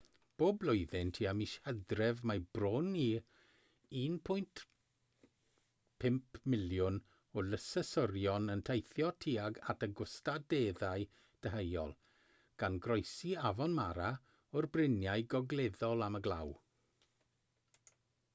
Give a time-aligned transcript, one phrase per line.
[0.41, 6.97] bob blwyddyn tua mis hydref mae bron i 1.5 miliwn
[7.35, 11.05] o lysysorion yn teithio tuag at y gwastadeddau
[11.47, 11.93] deheuol
[12.63, 14.07] gan groesi afon mara
[14.55, 16.55] o'r bryniau gogleddol am y glaw